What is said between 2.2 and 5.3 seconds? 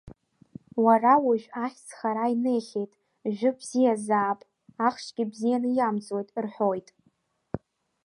инеихьеит, жәы бзиазаап, ахшгьы